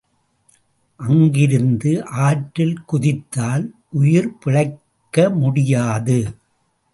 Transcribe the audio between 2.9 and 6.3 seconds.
குதித்தால் உயிர் பிழைக்க முடியாது.